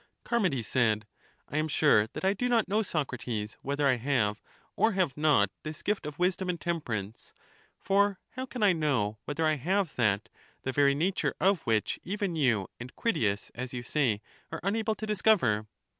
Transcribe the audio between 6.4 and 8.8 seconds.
and temperance; for how can I